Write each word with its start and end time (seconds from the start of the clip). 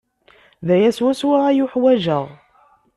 D 0.67 0.69
aya 0.75 0.91
swaswa 0.97 1.37
i 1.51 1.61
uḥwajeɣ. 1.65 2.25